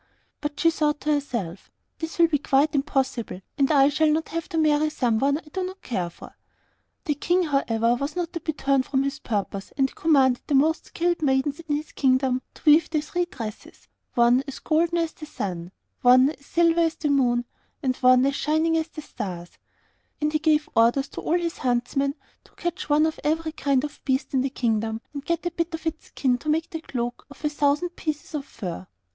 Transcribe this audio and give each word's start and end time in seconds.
But 0.41 0.59
she 0.59 0.71
thought 0.71 1.01
to 1.01 1.11
herself, 1.13 1.69
'This 1.99 2.17
will 2.17 2.25
be 2.27 2.39
quite 2.39 2.73
impossible, 2.73 3.41
and 3.55 3.71
I 3.71 3.87
shall 3.89 4.09
not 4.09 4.29
have 4.29 4.49
to 4.49 4.57
marry 4.57 4.89
someone 4.89 5.37
I 5.37 5.49
do 5.53 5.63
not 5.63 5.83
care 5.83 6.09
for.' 6.09 6.35
The 7.05 7.13
King, 7.13 7.43
however, 7.43 7.93
was 7.93 8.15
not 8.15 8.33
to 8.33 8.39
be 8.39 8.51
turned 8.53 8.87
from 8.87 9.03
his 9.03 9.19
purpose, 9.19 9.71
and 9.77 9.87
he 9.91 9.95
commanded 9.95 10.41
the 10.47 10.55
most 10.55 10.85
skilled 10.87 11.21
maidens 11.21 11.59
in 11.59 11.75
his 11.75 11.91
kingdom 11.91 12.41
to 12.55 12.63
weave 12.65 12.89
the 12.89 12.99
three 13.01 13.25
dresses, 13.25 13.87
one 14.15 14.43
as 14.47 14.57
golden 14.57 14.97
as 14.97 15.11
the 15.13 15.27
sun, 15.27 15.59
and 15.71 15.71
one 16.01 16.29
as 16.31 16.47
silver 16.47 16.79
as 16.81 16.95
the 16.95 17.09
moon, 17.09 17.45
and 17.83 17.95
one 17.97 18.25
as 18.25 18.33
shining 18.35 18.75
as 18.77 18.87
the 18.87 19.03
stars; 19.03 19.59
and 20.19 20.33
he 20.33 20.39
gave 20.39 20.67
orders 20.75 21.09
to 21.09 21.21
all 21.21 21.37
his 21.37 21.59
huntsmen 21.59 22.15
to 22.43 22.51
catch 22.55 22.89
one 22.89 23.05
of 23.05 23.19
every 23.23 23.51
kind 23.51 23.83
of 23.83 24.01
beast 24.03 24.33
in 24.33 24.41
the 24.41 24.49
kingdom, 24.49 24.99
and 25.13 25.21
to 25.21 25.27
get 25.27 25.45
a 25.45 25.51
bit 25.51 25.75
of 25.75 25.85
its 25.85 26.07
skin 26.07 26.39
to 26.39 26.49
make 26.49 26.71
the 26.71 26.81
cloak 26.81 27.27
of 27.29 27.45
a 27.45 27.49
thousand 27.49 27.89
pieces 27.89 28.33
of 28.33 28.43
fur. 28.47 28.87